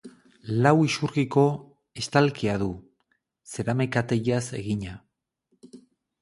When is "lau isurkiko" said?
0.67-1.43